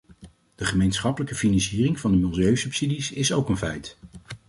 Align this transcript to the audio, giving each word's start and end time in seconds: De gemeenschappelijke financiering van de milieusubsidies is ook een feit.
De 0.55 0.65
gemeenschappelijke 0.65 1.35
financiering 1.35 1.99
van 1.99 2.11
de 2.11 2.17
milieusubsidies 2.17 3.11
is 3.11 3.33
ook 3.33 3.49
een 3.49 3.57
feit. 3.57 3.97